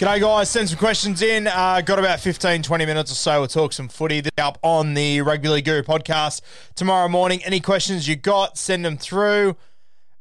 [0.00, 0.48] G'day, guys.
[0.48, 1.46] Send some questions in.
[1.46, 3.40] Uh, got about 15, 20 minutes or so.
[3.40, 6.40] We'll talk some footy up on the Rugby League Guru podcast
[6.74, 7.44] tomorrow morning.
[7.44, 9.58] Any questions you got, send them through.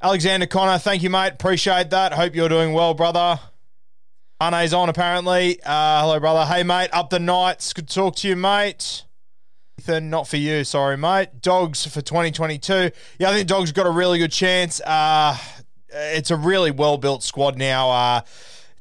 [0.01, 1.31] Alexander Connor, thank you, mate.
[1.31, 2.11] Appreciate that.
[2.11, 3.39] Hope you're doing well, brother.
[4.41, 5.61] Arne's on, apparently.
[5.63, 6.45] Uh, hello, brother.
[6.53, 6.89] Hey, mate.
[6.91, 7.71] Up the Knights.
[7.71, 9.05] Good to talk to you, mate.
[9.79, 10.65] Ethan, not for you.
[10.65, 11.39] Sorry, mate.
[11.39, 12.91] Dogs for 2022.
[13.17, 14.81] Yeah, I think Dogs got a really good chance.
[14.81, 15.37] Uh,
[15.87, 17.89] it's a really well built squad now.
[17.89, 18.21] Uh,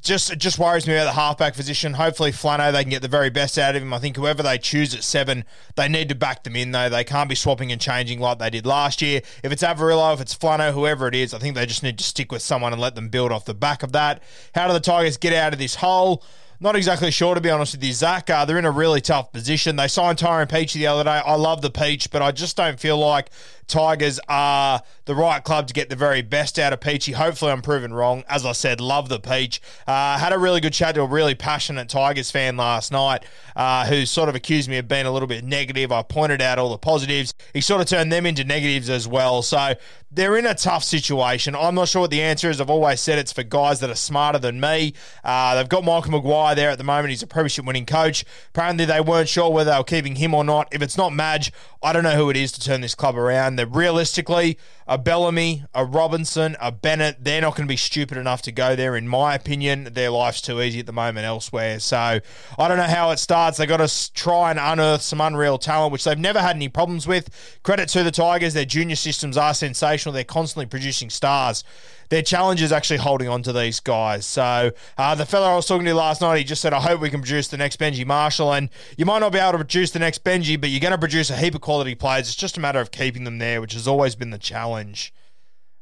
[0.00, 1.94] just it just worries me about the halfback position.
[1.94, 3.92] Hopefully, Flano they can get the very best out of him.
[3.92, 5.44] I think whoever they choose at seven,
[5.76, 6.88] they need to back them in though.
[6.88, 9.20] They can't be swapping and changing like they did last year.
[9.42, 12.04] If it's Averillo, if it's Flano, whoever it is, I think they just need to
[12.04, 14.22] stick with someone and let them build off the back of that.
[14.54, 16.22] How do the Tigers get out of this hole?
[16.60, 18.28] Not exactly sure, to be honest with you, Zach.
[18.28, 19.76] Uh, they're in a really tough position.
[19.76, 21.10] They signed Tyrone Peachey the other day.
[21.10, 23.31] I love the Peach, but I just don't feel like
[23.68, 27.12] Tigers are the right club to get the very best out of Peachey.
[27.12, 28.24] Hopefully, I'm proven wrong.
[28.28, 29.60] As I said, love the Peach.
[29.86, 33.24] Uh, had a really good chat to a really passionate Tigers fan last night
[33.54, 35.92] uh, who sort of accused me of being a little bit negative.
[35.92, 37.34] I pointed out all the positives.
[37.52, 39.42] He sort of turned them into negatives as well.
[39.42, 39.74] So
[40.10, 41.54] they're in a tough situation.
[41.54, 42.60] I'm not sure what the answer is.
[42.60, 44.94] I've always said it's for guys that are smarter than me.
[45.22, 47.10] Uh, they've got Michael Maguire there at the moment.
[47.10, 48.24] He's a premiership winning coach.
[48.54, 50.68] Apparently, they weren't sure whether they were keeping him or not.
[50.72, 51.52] If it's not Madge,
[51.82, 53.56] I don't know who it is to turn this club around.
[53.58, 54.56] They're realistically
[54.88, 57.22] a Bellamy, a Robinson, a Bennett.
[57.22, 59.91] They're not going to be stupid enough to go there, in my opinion.
[59.93, 61.78] Their life's too easy at the moment elsewhere.
[61.78, 63.59] So I don't know how it starts.
[63.59, 67.06] They've got to try and unearth some unreal talent, which they've never had any problems
[67.06, 67.28] with.
[67.62, 68.54] Credit to the Tigers.
[68.54, 70.15] Their junior systems are sensational.
[70.15, 71.65] They're constantly producing stars
[72.09, 74.25] their challenge is actually holding on to these guys.
[74.25, 77.00] So uh, the fellow I was talking to last night, he just said, I hope
[77.00, 78.53] we can produce the next Benji Marshall.
[78.55, 80.99] And you might not be able to produce the next Benji, but you're going to
[80.99, 82.28] produce a heap of quality players.
[82.28, 84.77] It's just a matter of keeping them there, which has always been the challenge.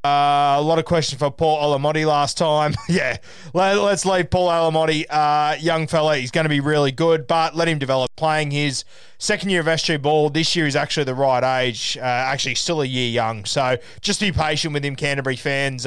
[0.06, 2.74] Uh, a lot of questions for Paul Alamoti last time.
[2.88, 3.16] yeah,
[3.54, 6.16] let, us leave Paul Alamoti, uh, young fella.
[6.16, 8.08] He's going to be really good, but let him develop.
[8.14, 8.84] Playing his
[9.18, 11.98] second year of SG ball this year is actually the right age.
[11.98, 13.44] Uh, actually, still a year young.
[13.46, 15.86] So just be patient with him, Canterbury fans.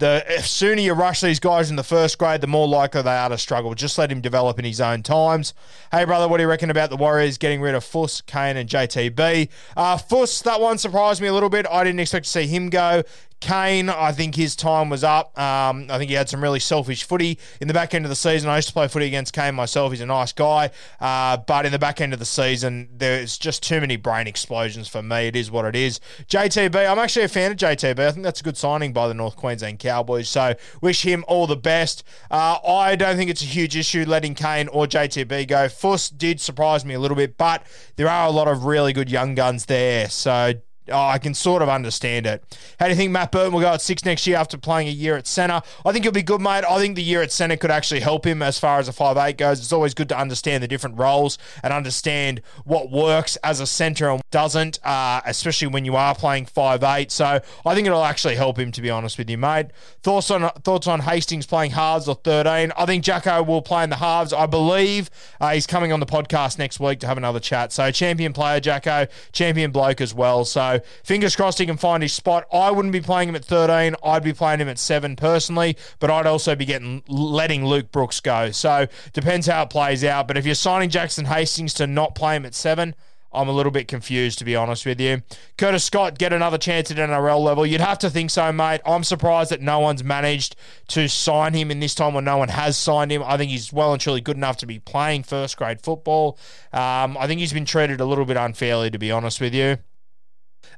[0.00, 3.28] The sooner you rush these guys in the first grade, the more likely they are
[3.28, 3.74] to struggle.
[3.74, 5.52] Just let him develop in his own times.
[5.92, 8.66] Hey, brother, what do you reckon about the Warriors getting rid of Fuss, Kane, and
[8.66, 9.50] JTB?
[9.76, 11.66] Uh, Fuss, that one surprised me a little bit.
[11.70, 13.02] I didn't expect to see him go.
[13.40, 15.36] Kane, I think his time was up.
[15.38, 18.16] Um, I think he had some really selfish footy in the back end of the
[18.16, 18.50] season.
[18.50, 19.92] I used to play footy against Kane myself.
[19.92, 20.70] He's a nice guy,
[21.00, 24.88] uh, but in the back end of the season, there's just too many brain explosions
[24.88, 25.28] for me.
[25.28, 26.00] It is what it is.
[26.28, 27.98] JTB, I'm actually a fan of JTB.
[27.98, 30.28] I think that's a good signing by the North Queensland Cowboys.
[30.28, 32.04] So wish him all the best.
[32.30, 35.68] Uh, I don't think it's a huge issue letting Kane or JTB go.
[35.68, 37.64] Fuss did surprise me a little bit, but
[37.96, 40.08] there are a lot of really good young guns there.
[40.08, 40.54] So
[40.92, 42.42] oh, I can sort of understand it.
[42.78, 44.92] How do you think Matt Burton will go at six next year after playing a
[44.92, 45.62] year at centre?
[45.84, 46.64] I think he'll be good, mate.
[46.64, 49.16] I think the year at centre could actually help him as far as a five
[49.16, 49.60] eight goes.
[49.60, 54.10] It's always good to understand the different roles and understand what works as a centre
[54.10, 57.10] and doesn't, uh, especially when you are playing five eight.
[57.10, 59.66] So I think it'll actually help him, to be honest with you, mate.
[60.02, 62.72] Thoughts on thoughts on Hastings playing halves or 13?
[62.76, 64.32] I think Jacko will play in the halves.
[64.32, 65.10] I believe
[65.40, 67.72] uh, he's coming on the podcast next week to have another chat.
[67.72, 70.44] So champion player, Jacko, champion bloke as well.
[70.44, 72.46] So fingers crossed he can find his spot.
[72.52, 73.94] I wouldn't be playing him at 13.
[74.04, 78.20] I'd be playing him at 7 personally, but I'd also be getting letting Luke Brooks
[78.20, 78.50] go.
[78.50, 80.28] So depends how it plays out.
[80.28, 82.94] But if you're signing Jackson Hastings to not play him at 7,
[83.32, 85.22] I'm a little bit confused, to be honest with you.
[85.56, 87.64] Curtis Scott get another chance at NRL level.
[87.64, 88.80] You'd have to think so, mate.
[88.84, 90.56] I'm surprised that no one's managed
[90.88, 93.22] to sign him in this time when no one has signed him.
[93.24, 96.38] I think he's well and truly good enough to be playing first grade football.
[96.72, 99.78] Um, I think he's been treated a little bit unfairly, to be honest with you.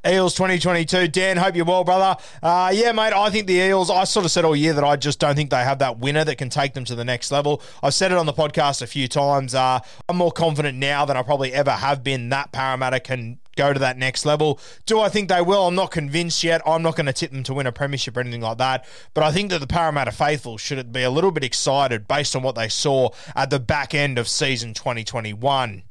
[0.05, 1.09] Eels 2022.
[1.09, 2.21] Dan, hope you're well, brother.
[2.43, 4.97] Uh, yeah, mate, I think the Eels, I sort of said all year that I
[4.97, 7.63] just don't think they have that winner that can take them to the next level.
[7.85, 9.55] I've said it on the podcast a few times.
[9.55, 9.79] Uh,
[10.09, 13.79] I'm more confident now than I probably ever have been that Parramatta can go to
[13.79, 14.59] that next level.
[14.87, 15.69] Do I think they will?
[15.69, 16.63] I'm not convinced yet.
[16.67, 18.85] I'm not going to tip them to win a premiership or anything like that.
[19.15, 22.43] But I think that the Parramatta faithful should be a little bit excited based on
[22.43, 25.85] what they saw at the back end of season 2021.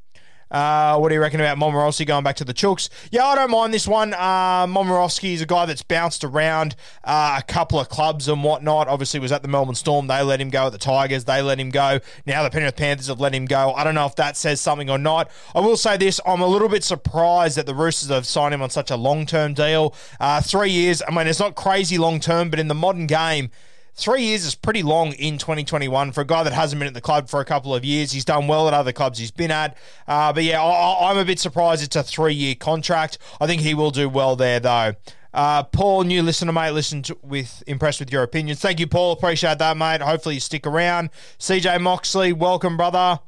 [0.51, 2.89] Uh, what do you reckon about Momirovski going back to the Chooks?
[3.09, 4.13] Yeah, I don't mind this one.
[4.13, 8.88] Uh, Momirovski is a guy that's bounced around uh, a couple of clubs and whatnot.
[8.88, 10.07] Obviously, was at the Melbourne Storm.
[10.07, 11.24] They let him go at the Tigers.
[11.24, 12.00] They let him go.
[12.25, 13.74] Now the Penrith Panthers have let him go.
[13.74, 15.31] I don't know if that says something or not.
[15.56, 18.62] I will say this: I'm a little bit surprised that the Roosters have signed him
[18.62, 19.95] on such a long-term deal.
[20.19, 21.01] Uh, three years.
[21.07, 23.51] I mean, it's not crazy long-term, but in the modern game
[23.95, 27.01] Three years is pretty long in 2021 for a guy that hasn't been at the
[27.01, 28.11] club for a couple of years.
[28.11, 29.77] He's done well at other clubs he's been at.
[30.07, 33.17] Uh, but yeah, I, am a bit surprised it's a three year contract.
[33.39, 34.93] I think he will do well there, though.
[35.33, 38.59] Uh, Paul, new listener, mate, listened with impressed with your opinions.
[38.59, 39.13] Thank you, Paul.
[39.13, 40.01] Appreciate that, mate.
[40.01, 41.09] Hopefully you stick around.
[41.39, 43.19] CJ Moxley, welcome, brother.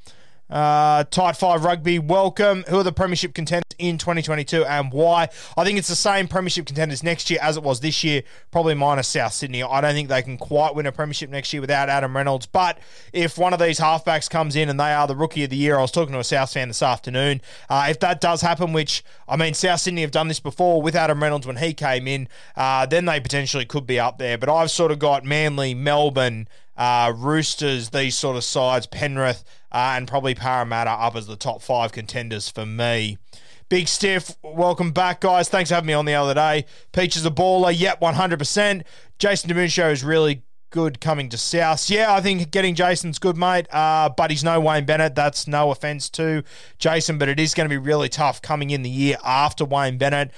[0.50, 2.63] Uh, Tight 5 Rugby, welcome.
[2.68, 5.30] Who are the Premiership contenders in 2022 and why?
[5.57, 8.75] I think it's the same Premiership contenders next year as it was this year, probably
[8.75, 9.63] minus South Sydney.
[9.63, 12.45] I don't think they can quite win a Premiership next year without Adam Reynolds.
[12.45, 12.78] But
[13.13, 15.78] if one of these halfbacks comes in and they are the Rookie of the Year,
[15.78, 17.42] I was talking to a South fan this afternoon.
[17.69, 20.96] Uh, if that does happen, which, I mean, South Sydney have done this before with
[20.96, 24.38] Adam Reynolds when he came in, uh, then they potentially could be up there.
[24.38, 26.48] But I've sort of got Manly, Melbourne,
[26.78, 31.62] uh, Roosters, these sort of sides, Penrith, uh, and probably Parramatta up as the top
[31.62, 33.18] five contenders for me.
[33.70, 35.50] Big Stiff, welcome back, guys.
[35.50, 36.66] Thanks for having me on the other day.
[36.92, 37.74] Peach is a baller.
[37.75, 38.84] Yep, 100%.
[39.18, 41.90] Jason Demetriou is really good coming to South.
[41.90, 43.68] Yeah, I think getting Jason's good, mate.
[43.72, 45.16] Uh, but he's no Wayne Bennett.
[45.16, 46.44] That's no offense to
[46.80, 49.98] Jason, but it is going to be really tough coming in the year after Wayne
[49.98, 50.31] Bennett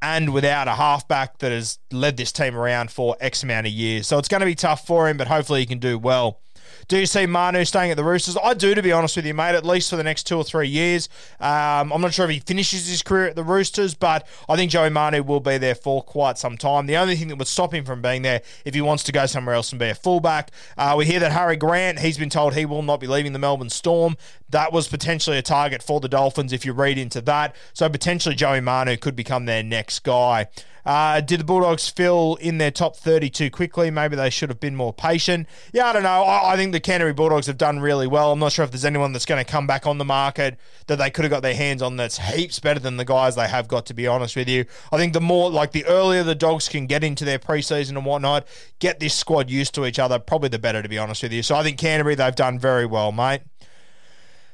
[0.00, 4.06] and without a halfback that has led this team around for X amount of years.
[4.06, 6.40] So it's going to be tough for him, but hopefully he can do well.
[6.88, 8.36] Do you see Manu staying at the Roosters?
[8.42, 10.44] I do, to be honest with you, mate, at least for the next two or
[10.44, 11.08] three years.
[11.40, 14.70] Um, I'm not sure if he finishes his career at the Roosters, but I think
[14.70, 16.86] Joey Manu will be there for quite some time.
[16.86, 19.26] The only thing that would stop him from being there if he wants to go
[19.26, 20.50] somewhere else and be a fullback.
[20.76, 23.38] Uh, we hear that Harry Grant, he's been told he will not be leaving the
[23.38, 24.16] Melbourne Storm.
[24.50, 27.54] That was potentially a target for the Dolphins if you read into that.
[27.72, 30.48] So potentially Joey Manu could become their next guy.
[30.88, 33.90] Uh, did the Bulldogs fill in their top 30 too quickly?
[33.90, 35.46] Maybe they should have been more patient.
[35.70, 36.22] Yeah, I don't know.
[36.22, 38.32] I, I think the Canterbury Bulldogs have done really well.
[38.32, 40.96] I'm not sure if there's anyone that's going to come back on the market that
[40.96, 43.68] they could have got their hands on that's heaps better than the guys they have
[43.68, 44.64] got, to be honest with you.
[44.90, 48.06] I think the more, like, the earlier the Dogs can get into their preseason and
[48.06, 48.48] whatnot,
[48.78, 51.42] get this squad used to each other, probably the better, to be honest with you.
[51.42, 53.42] So I think Canterbury, they've done very well, mate.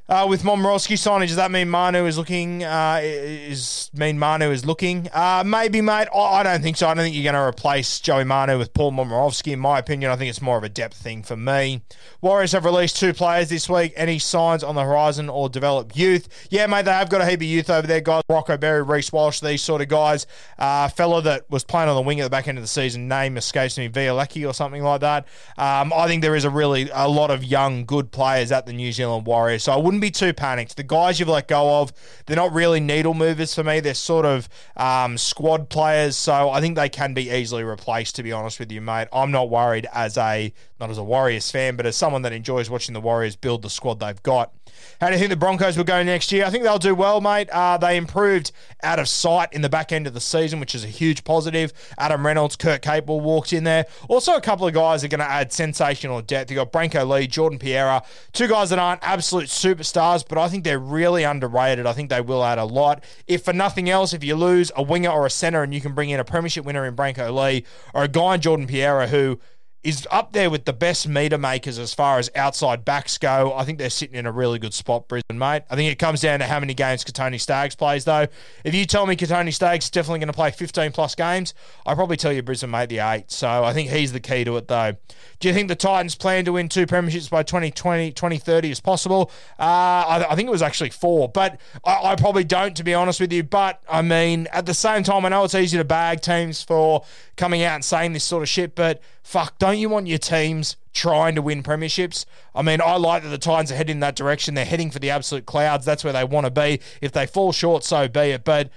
[0.07, 2.63] Uh, with Momirovski signing, does that mean Manu is looking?
[2.63, 5.09] Uh, is mean Manu is looking?
[5.15, 6.09] Uh, maybe, mate.
[6.15, 6.87] I, I don't think so.
[6.87, 9.53] I don't think you're going to replace Joey Manu with Paul Momirovski.
[9.53, 11.81] In my opinion, I think it's more of a depth thing for me.
[12.21, 13.95] Warriors have released two players this week.
[13.97, 16.29] Any signs on the horizon or develop youth?
[16.51, 16.85] Yeah, mate.
[16.85, 18.25] They have got a heap of youth over there, guys.
[18.29, 20.27] Rocco Berry, Reece Walsh, these sort of guys.
[20.59, 23.09] Uh, fella that was playing on the wing at the back end of the season,
[23.09, 25.27] name escapes me, Vialecki or something like that.
[25.57, 28.75] Um, I think there is a really a lot of young, good players at the
[28.75, 29.63] New Zealand Warriors.
[29.63, 30.77] So I wouldn't wouldn't be too panicked.
[30.77, 31.93] The guys you've let go of,
[32.27, 33.79] they're not really needle movers for me.
[33.79, 38.17] They're sort of um, squad players, so I think they can be easily replaced.
[38.17, 41.49] To be honest with you, mate, I'm not worried as a not as a Warriors
[41.51, 44.53] fan, but as someone that enjoys watching the Warriors build the squad they've got.
[45.01, 46.45] How do you think the Broncos will go next year?
[46.45, 47.49] I think they'll do well, mate.
[47.51, 50.85] Uh, they improved out of sight in the back end of the season, which is
[50.85, 51.73] a huge positive.
[51.99, 53.87] Adam Reynolds, Kurt Capewell walked in there.
[54.09, 56.51] Also, a couple of guys are going to add sensational depth.
[56.51, 60.65] You've got Brenko Lee, Jordan Pereira, two guys that aren't absolute superstars, but I think
[60.65, 61.87] they're really underrated.
[61.87, 63.05] I think they will add a lot.
[63.27, 65.95] If for nothing else, if you lose a winger or a centre and you can
[65.95, 69.39] bring in a premiership winner in Brenko Lee or a guy in Jordan Pereira who
[69.85, 73.53] is up there with the best meter makers as far as outside backs go.
[73.55, 75.63] I think they're sitting in a really good spot, Brisbane, mate.
[75.71, 78.27] I think it comes down to how many games Kotoni Staggs plays, though.
[78.65, 81.53] If you tell me Kotoni Staggs is definitely going to play 15 plus games,
[81.85, 83.31] I probably tell you Brisbane made the eight.
[83.31, 84.97] So I think he's the key to it, though.
[85.39, 89.31] Do you think the Titans plan to win two premierships by 2020, 2030 as possible?
[89.59, 92.95] Uh, I, I, think it was actually four, but I, I probably don't, to be
[92.95, 93.43] honest with you.
[93.43, 97.05] But I mean, at the same time, I know it's easy to bag teams for
[97.37, 100.77] coming out and saying this sort of shit, but fuck, don't you want your teams
[100.93, 102.27] trying to win premierships?
[102.55, 104.55] I mean, I like that the Titans are heading in that direction.
[104.55, 105.85] They're heading for the absolute clouds.
[105.85, 106.79] That's where they want to be.
[107.01, 108.45] If they fall short, so be it.
[108.45, 108.71] But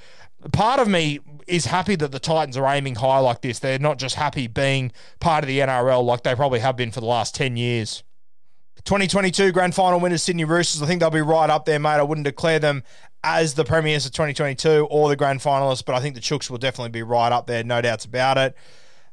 [0.54, 3.60] part of me is happy that the Titans are aiming high like this.
[3.60, 7.00] They're not just happy being part of the NRL like they probably have been for
[7.00, 8.04] the last 10 years.
[8.84, 10.82] 2022 grand final winners, Sydney Roosters.
[10.82, 11.90] I think they'll be right up there, mate.
[11.90, 12.84] I wouldn't declare them
[13.24, 16.58] as the premiers of 2022 or the grand finalists, but I think the Chooks will
[16.58, 18.56] definitely be right up there, no doubts about it.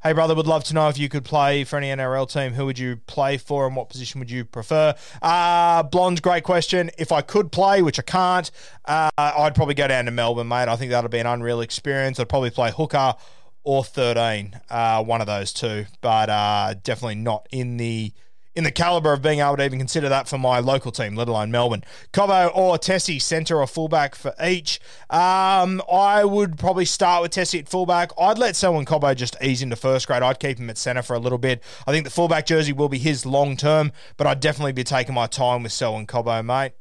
[0.06, 2.52] Hey, brother, would love to know if you could play for any NRL team.
[2.52, 4.94] Who would you play for and what position would you prefer?
[5.22, 6.90] Uh, Blonde's great question.
[6.98, 8.50] If I could play, which I can't,
[8.84, 10.68] uh, I'd probably go down to Melbourne, mate.
[10.68, 12.20] I think that'd be an unreal experience.
[12.20, 13.14] I'd probably play hooker
[13.62, 18.12] or 13, uh, one of those two, but uh, definitely not in the
[18.54, 21.28] in the caliber of being able to even consider that for my local team, let
[21.28, 21.84] alone Melbourne.
[22.12, 24.80] Cobbo or Tessie, centre or fullback for each.
[25.10, 28.12] Um, I would probably start with Tessie at fullback.
[28.18, 30.22] I'd let Selwyn Cobbo just ease into first grade.
[30.22, 31.62] I'd keep him at centre for a little bit.
[31.86, 35.14] I think the fullback jersey will be his long term, but I'd definitely be taking
[35.14, 36.72] my time with Selwyn Cobbo, mate.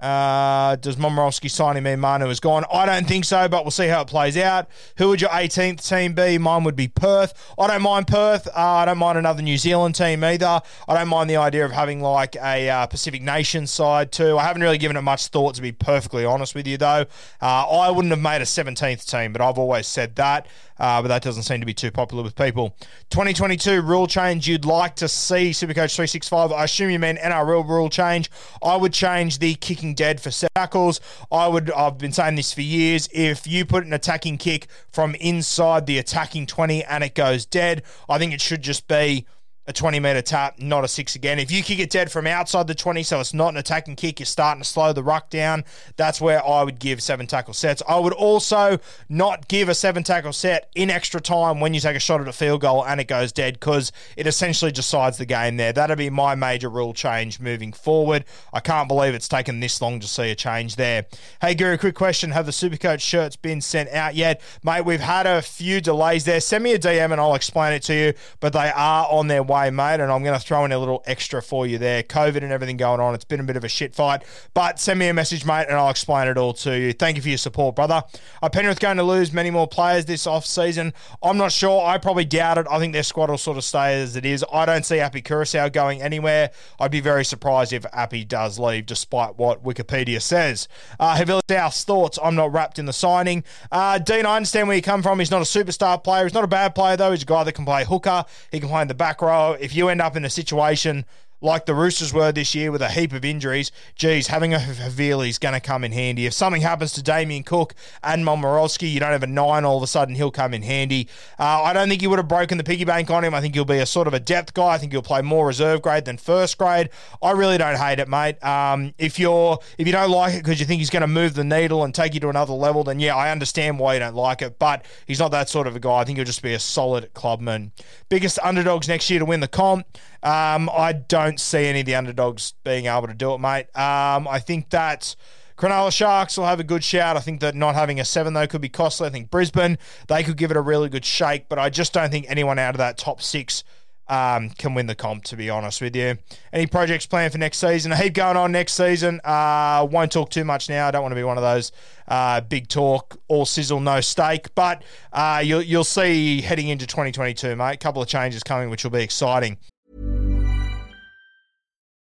[0.00, 2.64] Uh, does Momirovski signing mean Manu is gone?
[2.72, 4.68] I don't think so, but we'll see how it plays out.
[4.98, 6.36] Who would your 18th team be?
[6.36, 7.32] Mine would be Perth.
[7.58, 8.46] I don't mind Perth.
[8.48, 10.60] Uh, I don't mind another New Zealand team either.
[10.88, 14.36] I don't mind the idea of having like a uh, Pacific Nations side too.
[14.36, 17.06] I haven't really given it much thought, to be perfectly honest with you, though.
[17.40, 20.46] Uh, I wouldn't have made a 17th team, but I've always said that
[20.78, 22.76] uh, but that doesn't seem to be too popular with people.
[23.10, 26.52] 2022 rule change you'd like to see, Supercoach 365.
[26.52, 28.30] I assume you mean NRL rule change.
[28.62, 31.00] I would change the kicking dead for tackles.
[31.30, 31.70] I would.
[31.70, 33.08] I've been saying this for years.
[33.12, 37.82] If you put an attacking kick from inside the attacking 20 and it goes dead,
[38.08, 39.26] I think it should just be
[39.66, 41.38] a 20 metre tap, not a six again.
[41.38, 44.20] If you kick it dead from outside the 20, so it's not an attacking kick,
[44.20, 45.64] you're starting to slow the ruck down.
[45.96, 47.82] That's where I would give seven tackle sets.
[47.88, 48.78] I would also
[49.08, 52.28] not give a seven tackle set in extra time when you take a shot at
[52.28, 55.72] a field goal and it goes dead because it essentially decides the game there.
[55.72, 58.26] That'd be my major rule change moving forward.
[58.52, 61.06] I can't believe it's taken this long to see a change there.
[61.40, 62.32] Hey, Guru, quick question.
[62.32, 64.42] Have the Supercoach shirts been sent out yet?
[64.62, 66.40] Mate, we've had a few delays there.
[66.40, 69.42] Send me a DM and I'll explain it to you, but they are on their
[69.42, 70.00] way way, mate.
[70.00, 72.02] And I'm going to throw in a little extra for you there.
[72.02, 73.14] COVID and everything going on.
[73.14, 74.24] It's been a bit of a shit fight.
[74.52, 76.92] But send me a message, mate, and I'll explain it all to you.
[76.92, 78.02] Thank you for your support, brother.
[78.42, 80.92] Are Penrith going to lose many more players this off season?
[81.22, 81.86] I'm not sure.
[81.86, 82.66] I probably doubt it.
[82.70, 84.44] I think their squad will sort of stay as it is.
[84.52, 86.50] I don't see Api Koroisau going anywhere.
[86.80, 90.68] I'd be very surprised if Appy does leave, despite what Wikipedia says.
[90.98, 92.18] Uh, Havili South's thoughts.
[92.22, 93.44] I'm not wrapped in the signing.
[93.70, 95.18] Uh, Dean, I understand where you come from.
[95.18, 96.24] He's not a superstar player.
[96.24, 97.12] He's not a bad player, though.
[97.12, 98.24] He's a guy that can play hooker.
[98.50, 101.04] He can play in the back row if you end up in a situation
[101.44, 105.28] like the Roosters were this year with a heap of injuries, geez, having a Havili
[105.28, 106.24] is going to come in handy.
[106.24, 109.82] If something happens to Damien Cook and Momirovski, you don't have a nine, all of
[109.82, 111.06] a sudden he'll come in handy.
[111.38, 113.34] Uh, I don't think you would have broken the piggy bank on him.
[113.34, 114.68] I think he'll be a sort of a depth guy.
[114.68, 116.88] I think he'll play more reserve grade than first grade.
[117.22, 118.42] I really don't hate it, mate.
[118.42, 121.34] Um, if you're if you don't like it because you think he's going to move
[121.34, 124.14] the needle and take you to another level, then yeah, I understand why you don't
[124.14, 124.58] like it.
[124.58, 125.98] But he's not that sort of a guy.
[125.98, 127.72] I think he'll just be a solid clubman.
[128.08, 129.86] Biggest underdogs next year to win the comp.
[130.24, 133.66] Um, I don't see any of the underdogs being able to do it, mate.
[133.76, 135.14] Um, I think that.
[135.56, 137.16] Cronulla Sharks will have a good shout.
[137.16, 139.06] I think that not having a seven, though, could be costly.
[139.06, 139.78] I think Brisbane,
[140.08, 142.74] they could give it a really good shake, but I just don't think anyone out
[142.74, 143.62] of that top six
[144.08, 146.18] um, can win the comp, to be honest with you.
[146.52, 147.92] Any projects planned for next season?
[147.92, 149.20] A heap going on next season.
[149.24, 150.88] Uh, won't talk too much now.
[150.88, 151.72] I don't want to be one of those
[152.08, 154.54] uh, big talk, all sizzle, no steak.
[154.54, 157.74] But uh, you'll, you'll see heading into 2022, mate.
[157.74, 159.58] A couple of changes coming, which will be exciting.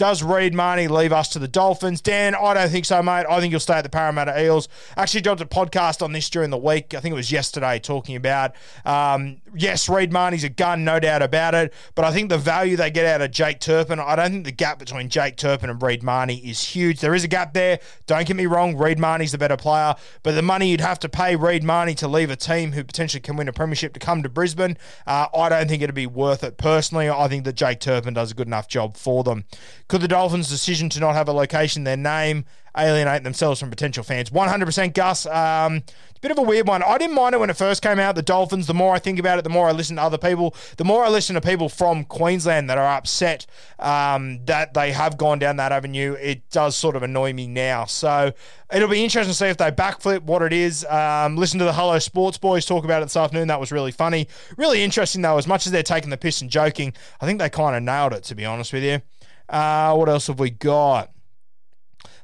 [0.00, 2.00] Does Reed Mahoney leave us to the Dolphins?
[2.00, 3.26] Dan, I don't think so, mate.
[3.28, 4.66] I think he'll stay at the Parramatta Eels.
[4.96, 6.94] Actually, dropped a podcast on this during the week.
[6.94, 8.54] I think it was yesterday, talking about
[8.86, 11.74] um, yes, Reed Mahoney's a gun, no doubt about it.
[11.94, 14.52] But I think the value they get out of Jake Turpin, I don't think the
[14.52, 17.00] gap between Jake Turpin and Reed Mahoney is huge.
[17.00, 17.78] There is a gap there.
[18.06, 21.10] Don't get me wrong, Reed Mahoney's the better player, but the money you'd have to
[21.10, 24.22] pay Reed Mahoney to leave a team who potentially can win a premiership to come
[24.22, 27.10] to Brisbane, uh, I don't think it'd be worth it personally.
[27.10, 29.44] I think that Jake Turpin does a good enough job for them.
[29.90, 32.44] Could the Dolphins' decision to not have a location, their name,
[32.78, 34.30] alienate themselves from potential fans?
[34.30, 35.26] 100% Gus.
[35.26, 35.82] Um,
[36.20, 36.84] bit of a weird one.
[36.84, 38.68] I didn't mind it when it first came out, the Dolphins.
[38.68, 40.54] The more I think about it, the more I listen to other people.
[40.76, 43.46] The more I listen to people from Queensland that are upset
[43.80, 47.84] um, that they have gone down that avenue, it does sort of annoy me now.
[47.86, 48.32] So
[48.72, 50.84] it'll be interesting to see if they backflip what it is.
[50.84, 53.48] Um, listen to the Hello Sports Boys talk about it this afternoon.
[53.48, 54.28] That was really funny.
[54.56, 55.36] Really interesting, though.
[55.36, 58.12] As much as they're taking the piss and joking, I think they kind of nailed
[58.12, 59.02] it, to be honest with you.
[59.50, 61.10] Uh, what else have we got?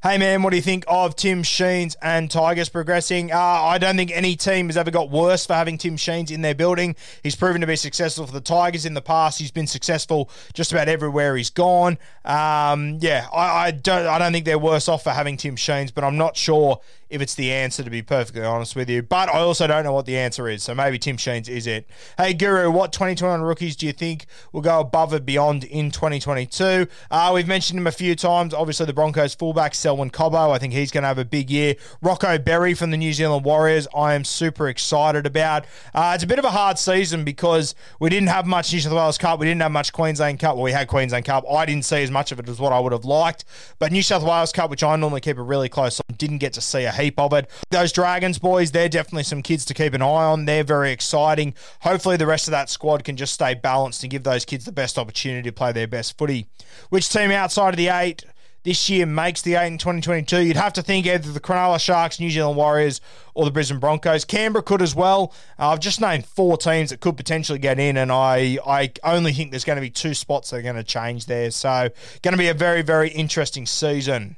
[0.02, 3.33] Hey man, what do you think of Tim Sheens and Tigers progressing?
[3.33, 6.42] Uh, I don't think any team has ever got worse for having Tim Sheens in
[6.42, 6.95] their building.
[7.25, 9.40] He's proven to be successful for the Tigers in the past.
[9.40, 11.99] He's been successful just about everywhere he's gone.
[12.25, 14.06] Um, yeah, I, I, don't.
[14.06, 17.23] I don't think they're worse off for having Tim Sheens, but I'm not sure if
[17.23, 19.03] it's the answer, to be perfectly honest with you.
[19.03, 21.89] But I also don't know what the answer is, so maybe Tim Sheens is it.
[22.17, 26.87] Hey, Guru, what 2021 rookies do you think will go above and beyond in 2022?
[27.11, 28.53] Uh, we've mentioned him a few times.
[28.53, 30.51] Obviously, the Broncos fullback, Selwyn Cobbo.
[30.53, 31.77] I think he's going to have a big year.
[32.03, 35.65] Rocco Berry from the New Zealand Warriors, I am super excited about.
[35.95, 38.93] Uh, it's a bit of a hard season because we didn't have much New South
[38.93, 39.39] Wales Cup.
[39.39, 40.57] We didn't have much Queensland Cup.
[40.57, 41.45] Well, we had Queensland Cup.
[41.51, 43.45] I didn't see as much of it as what I would have liked.
[43.79, 46.53] But New South Wales Cup, which I normally keep a really close on, didn't get
[46.55, 47.49] to see a heap of it.
[47.71, 50.45] Those Dragons boys, they're definitely some kids to keep an eye on.
[50.45, 51.55] They're very exciting.
[51.81, 54.73] Hopefully, the rest of that squad can just stay balanced and give those kids the
[54.73, 56.47] best opportunity to play their best footy.
[56.91, 58.25] Which team outside of the eight
[58.65, 60.43] this year makes the eight in 2022?
[60.43, 63.00] You'd have to think either the Cronulla Sharks, New Zealand Warriors,
[63.35, 64.25] or the Brisbane Broncos.
[64.25, 65.33] Canberra could as well.
[65.59, 69.33] Uh, I've just named four teams that could potentially get in, and I, I only
[69.33, 71.50] think there's going to be two spots that are going to change there.
[71.50, 71.91] So,
[72.23, 74.37] going to be a very, very interesting season.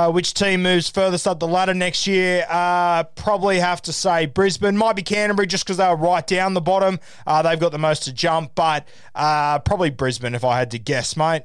[0.00, 2.46] Uh, which team moves furthest up the ladder next year?
[2.48, 4.74] Uh, probably have to say Brisbane.
[4.74, 6.98] Might be Canterbury just because they were right down the bottom.
[7.26, 10.78] Uh, they've got the most to jump, but uh, probably Brisbane if I had to
[10.78, 11.42] guess, mate.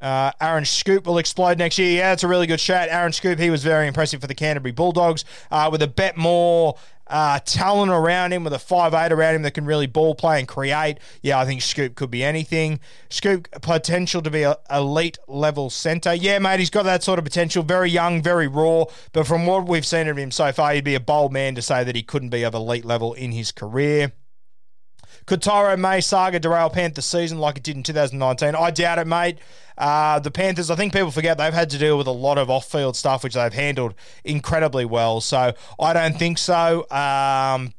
[0.00, 1.98] Uh, Aaron Schoupp will explode next year.
[1.98, 2.88] Yeah, it's a really good shot.
[2.88, 6.76] Aaron Schoupp, he was very impressive for the Canterbury Bulldogs uh, with a bit more
[7.06, 10.38] uh, talent around him with a five eight around him that can really ball play
[10.38, 10.98] and create.
[11.22, 12.80] Yeah, I think Schoupp could be anything.
[13.10, 16.14] Schoupp potential to be a elite level centre.
[16.14, 17.62] Yeah, mate, he's got that sort of potential.
[17.62, 18.84] Very young, very raw.
[19.12, 21.62] But from what we've seen of him so far, he'd be a bold man to
[21.62, 24.12] say that he couldn't be of elite level in his career.
[25.26, 28.54] Could Tyrone May saga derail Panthers season like it did in 2019?
[28.54, 29.38] I doubt it, mate.
[29.76, 32.48] Uh, the Panthers, I think people forget they've had to deal with a lot of
[32.48, 35.20] off field stuff, which they've handled incredibly well.
[35.20, 36.88] So I don't think so.
[36.90, 37.74] Um,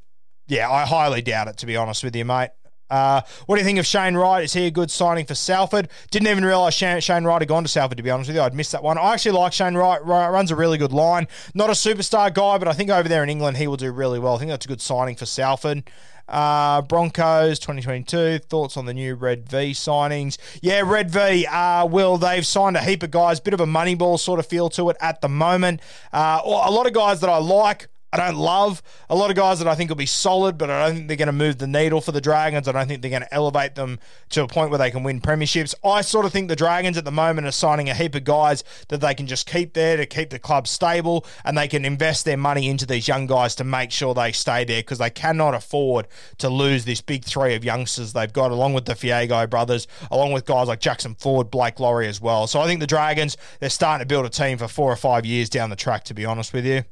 [0.47, 2.49] yeah, I highly doubt it, to be honest with you, mate.
[2.89, 4.43] Uh, what do you think of Shane Wright?
[4.43, 5.89] Is he a good signing for Salford?
[6.09, 8.41] Didn't even realise Shane, Shane Wright had gone to Salford, to be honest with you.
[8.41, 8.97] I'd missed that one.
[8.97, 10.03] I actually like Shane Wright.
[10.05, 10.31] Wright.
[10.31, 11.27] Runs a really good line.
[11.53, 14.19] Not a superstar guy, but I think over there in England he will do really
[14.19, 14.35] well.
[14.35, 15.89] I think that's a good signing for Salford.
[16.27, 18.39] Uh, Broncos 2022.
[18.39, 20.37] Thoughts on the new Red V signings?
[20.61, 21.45] Yeah, Red V.
[21.45, 23.39] Uh, Will they've signed a heap of guys.
[23.39, 25.81] Bit of a money ball sort of feel to it at the moment.
[26.11, 27.87] Uh, a lot of guys that I like.
[28.17, 30.85] I don't love a lot of guys that I think will be solid, but I
[30.85, 32.67] don't think they're going to move the needle for the Dragons.
[32.67, 33.99] I don't think they're going to elevate them
[34.29, 35.73] to a point where they can win premierships.
[35.83, 38.63] I sort of think the Dragons at the moment are signing a heap of guys
[38.89, 42.25] that they can just keep there to keep the club stable and they can invest
[42.25, 45.53] their money into these young guys to make sure they stay there because they cannot
[45.53, 49.87] afford to lose this big three of youngsters they've got, along with the Feagai brothers,
[50.11, 52.47] along with guys like Jackson Ford, Blake Lawrie as well.
[52.47, 55.25] So I think the Dragons, they're starting to build a team for four or five
[55.25, 56.83] years down the track, to be honest with you.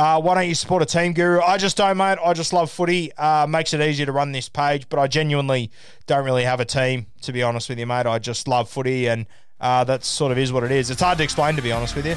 [0.00, 1.42] Uh, why don't you support a team guru?
[1.42, 2.16] I just don't, mate.
[2.24, 3.12] I just love footy.
[3.18, 5.70] Uh, makes it easier to run this page, but I genuinely
[6.06, 8.06] don't really have a team, to be honest with you, mate.
[8.06, 9.26] I just love footy, and
[9.60, 10.88] uh, that sort of is what it is.
[10.88, 12.16] It's hard to explain, to be honest with you.